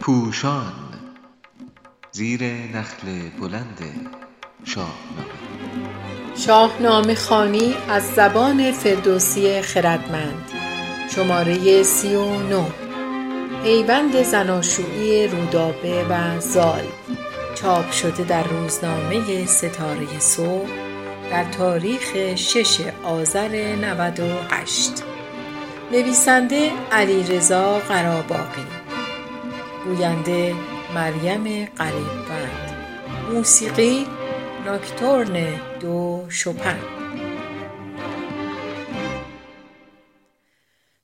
[0.00, 0.72] پوشان
[2.12, 3.78] زیر نخل بلند
[4.64, 5.32] شاهنامه.
[6.36, 10.50] شاهنامه خانی از زبان فردوسی خردمند.
[11.14, 12.64] شماره سی و نو
[13.62, 16.84] پیوند زناشویی رودابه و زال.
[17.54, 20.68] چاپ شده در روزنامه ستاره صبح
[21.30, 25.11] در تاریخ شش آذر 98
[25.92, 28.66] نویسنده علی رضا قراباقی.
[29.84, 30.54] گوینده
[30.94, 32.76] مریم قریبند
[33.32, 34.06] موسیقی
[34.64, 36.78] ناکتورن دو شپن.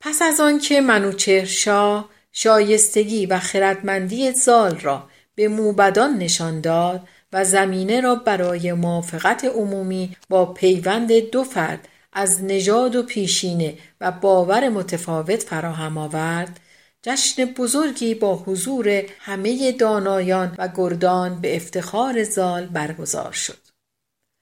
[0.00, 7.44] پس از آنکه منوچهر شاه شایستگی و خردمندی زال را به موبدان نشان داد و
[7.44, 14.68] زمینه را برای موافقت عمومی با پیوند دو فرد از نژاد و پیشینه و باور
[14.68, 16.60] متفاوت فراهم آورد.
[17.02, 23.58] جشن بزرگی با حضور همه دانایان و گردان به افتخار زال برگزار شد.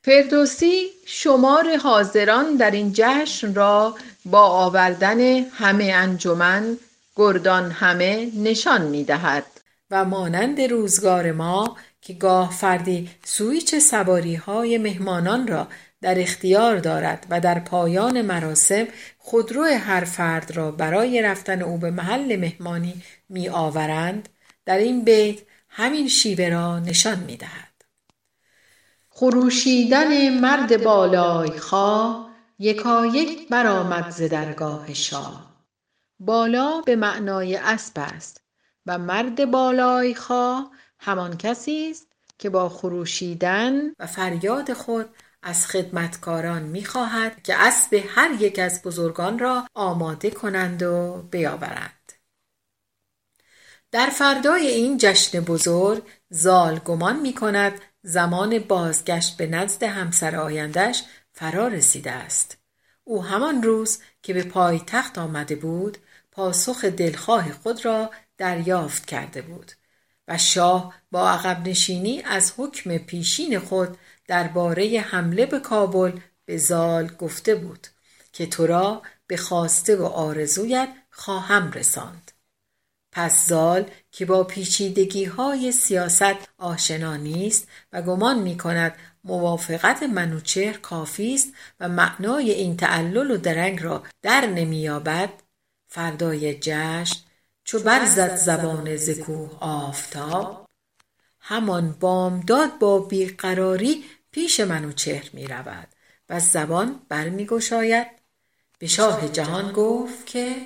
[0.04, 6.76] فردوسی شمار حاضران در این جشن را با آوردن همه انجمن
[7.16, 9.46] گردان همه نشان می دهد
[9.90, 11.76] و مانند روزگار ما
[12.08, 15.68] که گاه فردی سویچ سواری های مهمانان را
[16.00, 18.86] در اختیار دارد و در پایان مراسم
[19.18, 24.28] خودرو هر فرد را برای رفتن او به محل مهمانی می آورند
[24.64, 27.84] در این بیت همین شیوه را نشان می دهد.
[29.10, 35.64] خروشیدن مرد بالای خواه یکایک برآمد ز درگاه شاه
[36.18, 38.40] بالا به معنای اسب است
[38.86, 40.70] و مرد بالای خواه
[41.00, 42.06] همان کسی است
[42.38, 49.38] که با خروشیدن و فریاد خود از خدمتکاران می‌خواهد که اسب هر یک از بزرگان
[49.38, 52.12] را آماده کنند و بیاورند.
[53.90, 61.02] در فردای این جشن بزرگ زال گمان می کند زمان بازگشت به نزد همسر آیندهش
[61.32, 62.58] فرا رسیده است.
[63.04, 65.98] او همان روز که به پایتخت آمده بود
[66.32, 69.72] پاسخ دلخواه خود را دریافت کرده بود.
[70.28, 77.06] و شاه با عقب نشینی از حکم پیشین خود درباره حمله به کابل به زال
[77.06, 77.86] گفته بود
[78.32, 82.32] که تو را به خواسته و آرزویت خواهم رساند.
[83.12, 90.76] پس زال که با پیچیدگی های سیاست آشنا نیست و گمان می کند موافقت منوچهر
[90.76, 95.30] کافی است و معنای این تعلل و درنگ را در نمییابد
[95.88, 97.20] فردای جشن
[97.68, 100.66] چو برزد زبان ز کوه آفتاب
[101.40, 105.88] همان بامداد با بیقراری پیش منوچهر می رود
[106.28, 108.06] و زبان برمیگشاید
[108.78, 110.56] به شاه جهان گفت که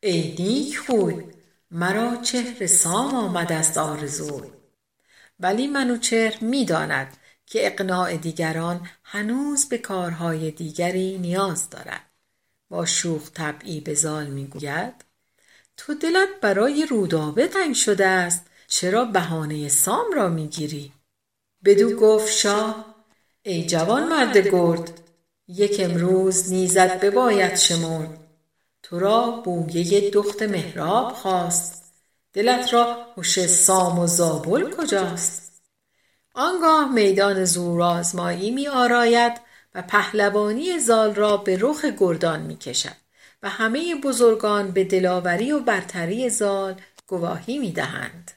[0.00, 1.24] ای نیک خوی
[1.70, 4.48] مرا چهر سام آمده است آرزوی.
[5.40, 7.16] ولی منوچهر می داند
[7.46, 12.10] که اقناع دیگران هنوز به کارهای دیگری نیاز دارد.
[12.68, 15.07] با شوخ طبعی به زال می گوید
[15.78, 18.46] تو دلت برای رودابه تنگ شده است.
[18.66, 20.92] چرا بهانه سام را می‌گیری؟
[21.64, 22.94] بدو گفت شاه
[23.42, 25.00] ای جوان مرد گرد
[25.48, 28.18] یک امروز نیزت بباید شمرد.
[28.82, 31.92] تو را بویه دخت مهراب خواست.
[32.32, 35.62] دلت را هش سام و زابل کجاست؟
[36.34, 39.32] آنگاه میدان زورآزمایی می آراید
[39.74, 43.07] و پهلوانی زال را به رخ گردان می کشد
[43.42, 48.30] و همه بزرگان به دلاوری و برتری زال گواهی می دهند.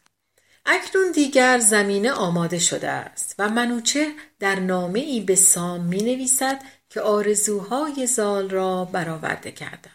[0.65, 6.61] اکنون دیگر زمینه آماده شده است و منوچه در نامه ای به سام می نویسد
[6.89, 9.89] که آرزوهای زال را برآورده کرده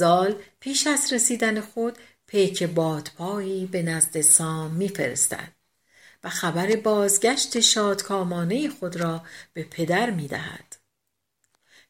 [0.00, 5.52] زال پیش از رسیدن خود پیک بادپایی به نزد سام میفرستد
[6.24, 10.76] و خبر بازگشت شادکامانه خود را به پدر می‌دهد.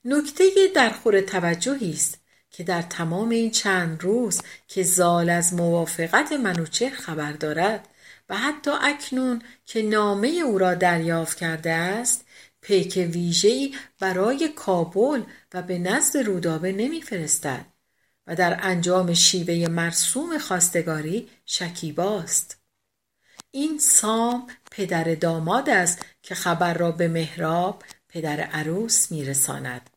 [0.04, 2.20] نکته در خور توجهی است
[2.50, 7.88] که در تمام این چند روز که زال از موافقت منوچهر خبر دارد
[8.28, 12.24] و حتی اکنون که نامه او را دریافت کرده است
[12.60, 15.22] پیک ویژه‌ای برای کابل
[15.54, 17.66] و به نزد رودابه نمیفرستد.
[18.30, 22.60] و در انجام شیوه مرسوم خواستگاری شکیباست
[23.50, 29.90] این سام پدر داماد است که خبر را به مهراب پدر عروس میرساند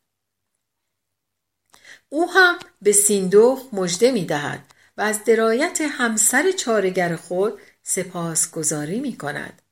[2.08, 9.62] او هم به سیندوخ مژده می‌دهد و از درایت همسر چارگر خود سپاسگزاری می کند.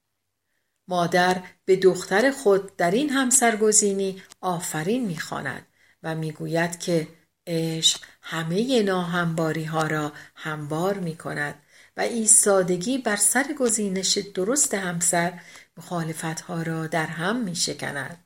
[0.88, 5.66] مادر به دختر خود در این همسرگزینی آفرین می‌خواند
[6.02, 7.08] و می‌گوید که
[7.46, 11.54] عشق همه ناهمباری ها را هموار می کند
[11.96, 15.40] و ایستادگی بر سر گزینش درست همسر
[15.76, 18.24] مخالفت ها را در هم می شکند.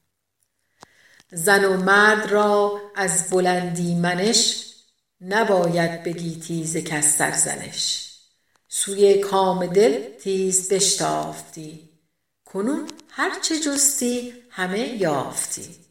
[1.32, 4.66] زن و مرد را از بلندی منش
[5.20, 8.12] نباید بگی تیز کس سرزنش
[8.68, 11.90] سوی کام دل تیز بشتافتی.
[12.44, 15.85] کنون هرچه جستی همه یافتی.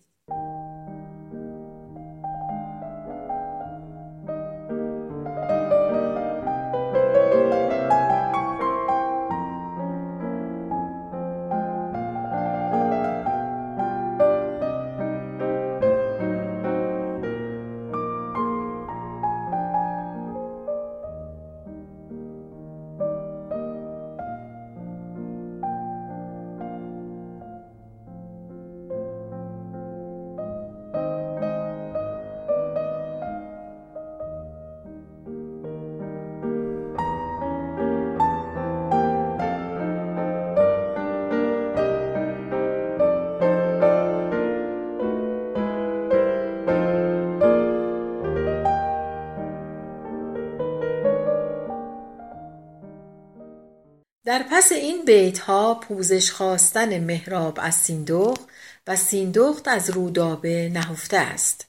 [54.35, 58.41] در پس این بیتها پوزش خواستن مهراب از سیندخت
[58.87, 61.65] و سیندخت از رودابه نهفته است.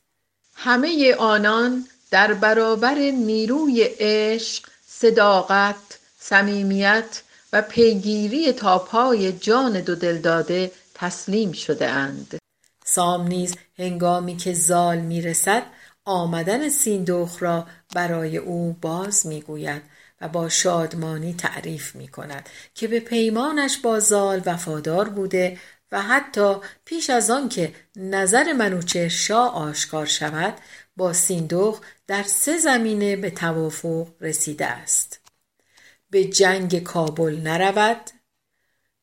[0.55, 5.77] همه آنان در برابر نیروی عشق صداقت
[6.19, 7.23] صمیمیت
[7.53, 12.39] و پیگیری تا پای جان دو داده تسلیم شده اند.
[12.85, 15.63] سام نیز هنگامی که زال می‌رسد
[16.05, 19.83] آمدن سیندخت را برای او باز می‌گوید.
[20.21, 25.59] و با شادمانی تعریف می کند که به پیمانش با زال وفادار بوده
[25.93, 30.55] و حتی پیش از آن که نظر منوچهر شاه آشکار شود
[30.97, 35.21] با سیندوخ در سه زمینه به توافق رسیده است.
[36.11, 38.11] به جنگ کابل نرود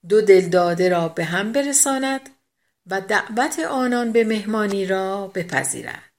[0.09, 2.29] دو دلداده را به هم برساند
[2.87, 6.12] و دعوت آنان به مهمانی را بپذیرد.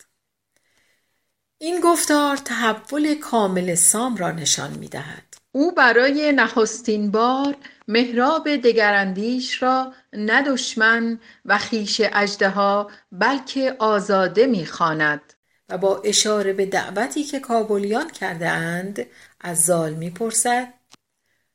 [1.64, 5.34] این گفتار تحول کامل سام را نشان می دهد.
[5.52, 7.56] او برای نخستین بار
[7.88, 15.32] مهراب دگراندیش را نه دشمن و خیش اژدها بلکه آزاده می‌خواند.
[15.69, 19.06] و با اشاره به دعوتی که کابلیان کرده اند
[19.40, 20.75] از زال می‌پرسد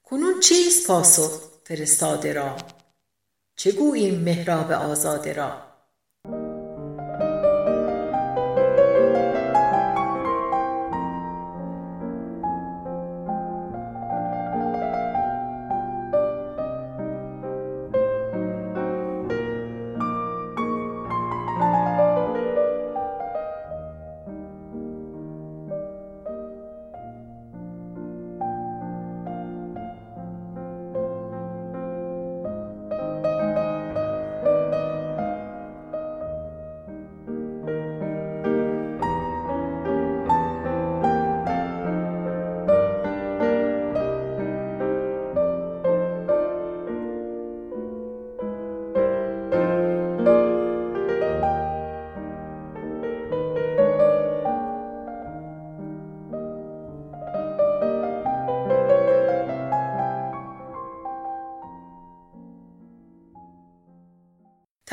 [0.03, 2.57] کنون چیست پاسخ فرستاده را؟
[3.77, 5.68] گوییم مهراب آزاده را؟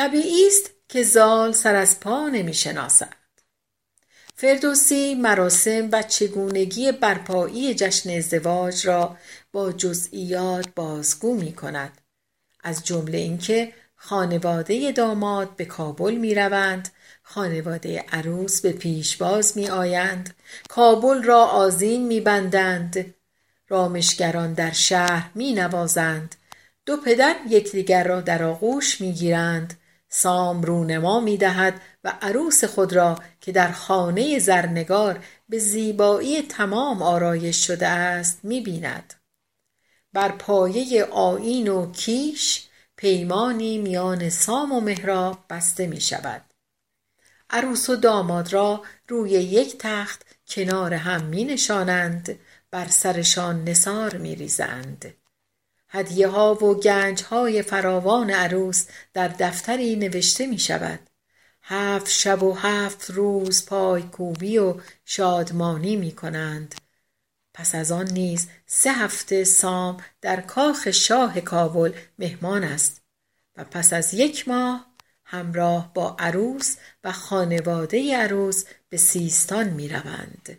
[0.07, 3.15] طبیعی است که زال سر از پا نمی شناسد.
[4.35, 9.17] فردوسی مراسم و چگونگی برپایی جشن ازدواج را
[9.53, 12.01] با جزئیات بازگو می کند.
[12.65, 16.89] از جمله اینکه خانواده داماد به کابل می روند،
[17.23, 20.35] خانواده عروس به پیشواز می آیند،
[20.69, 23.15] کابل را آزین می بندند،
[23.69, 26.35] رامشگران در شهر می نوازند،
[26.87, 29.75] دو پدر یکدیگر را در آغوش می گیرند،
[30.09, 37.03] سام رونما می دهد و عروس خود را که در خانه زرنگار به زیبایی تمام
[37.03, 39.15] آرایش شده است می بیند.
[40.13, 46.43] بر پایه آین و کیش پیمانی میان سام و مهراب بسته می شود.
[47.51, 52.39] عروس و داماد را روی یک تخت کنار هم می نشانند
[52.71, 55.15] بر سرشان نسار می ریزند.
[55.89, 61.01] هدیه ها و گنج های فراوان عروس در دفتری نوشته می شود
[61.63, 64.75] هفت شب و هفت روز پای کوبی و
[65.05, 66.75] شادمانی می کنند
[67.55, 73.03] پس از آن نیز سه هفته سام در کاخ شاه کابل مهمان است
[73.57, 74.87] و پس از یک ماه
[75.25, 80.59] همراه با عروس و خانواده عروس به سیستان می روند.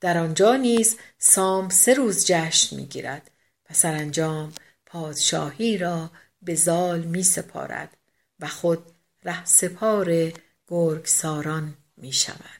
[0.00, 3.30] در آنجا نیز سام سه روز جشن می گیرد
[3.70, 4.52] و سرانجام
[4.86, 6.10] پادشاهی را
[6.42, 7.96] به زال می سپارد
[8.40, 8.92] و خود
[9.24, 10.32] ره سپار
[10.68, 12.57] گرگساران می شود.